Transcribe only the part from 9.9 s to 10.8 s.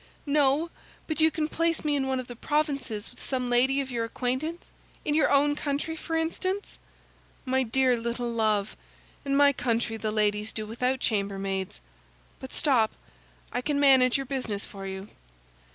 the ladies do